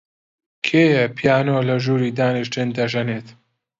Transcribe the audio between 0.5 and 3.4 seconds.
کێیە پیانۆ لە ژووری دانیشتن دەژەنێت؟